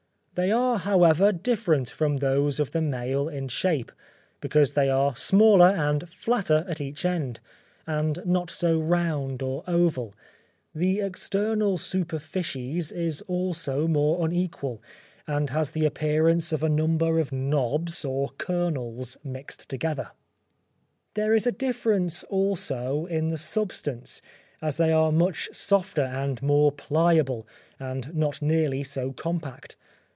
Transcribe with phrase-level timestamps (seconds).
[0.33, 3.91] They are, however, different from those of the male in shape,
[4.39, 7.41] because they are smaller and flatter at each end,
[7.85, 10.13] and not so round or oval;
[10.73, 14.81] the external superficies is also more unequal,
[15.27, 20.11] and has the appearance of a number of knobs or kernels mixed together.
[21.13, 24.21] There is a difference, also, in the substance,
[24.61, 27.45] as they are much softer and more pliable,
[27.79, 29.75] and not nearly so compact.